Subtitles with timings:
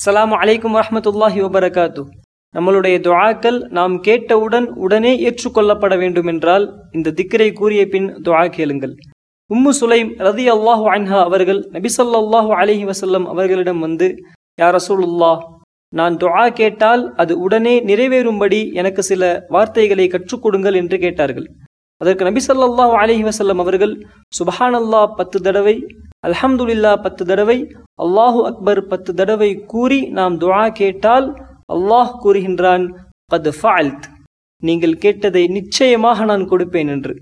[0.00, 2.02] அஸ்ஸலாமு அலைக்கும் வரமத்துல்லாஹி வபரகாத்து
[2.54, 6.64] நம்மளுடைய துவாக்கள் நாம் கேட்டவுடன் உடனே ஏற்றுக்கொள்ளப்பட வேண்டுமென்றால்
[6.96, 8.94] இந்த திக்கரை கூறிய பின் துவா கேளுங்கள்.
[9.50, 14.08] உம்மு சுலைம் ரதி அல்லாஹு அன்ஹா அவர்கள் நபிசல்லாஹு அலஹி வசல்லம் அவர்களிடம் வந்து
[14.62, 15.32] யார் ரசூலுல்லா
[15.92, 19.22] நான் துவா கேட்டால் அது உடனே நிறைவேறும்படி எனக்கு சில
[19.56, 21.46] வார்த்தைகளை கற்றுக் கொடுங்கள் என்று கேட்டார்கள்.
[22.00, 23.24] அதற்கு நபி ஸல்லல்லாஹு அலைஹி
[23.66, 23.94] அவர்கள்
[24.38, 25.76] சுபஹானல்லாஹ் பத்து தடவை
[26.28, 27.58] அல்ஹம்துல்லா பத்து தடவை
[28.04, 31.26] அல்லாஹு அக்பர் பத்து தடவை கூறி நாம் துவா கேட்டால்
[31.72, 32.84] அல்லாஹ் கூறுகின்றான்
[33.32, 34.06] கது ஃபால்த்
[34.62, 37.14] நீங்கள் கேட்டதை நிச்சயமாக நான் கொடுப்பேன் என்று.